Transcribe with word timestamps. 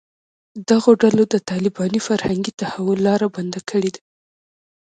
دغو 0.69 0.91
ډلو 1.01 1.23
د 1.33 1.35
طالباني 1.49 1.99
فرهنګي 2.07 2.53
تحول 2.61 2.99
لاره 3.07 3.27
بنده 3.35 3.59
کړې 3.69 3.89
ده 3.95 4.01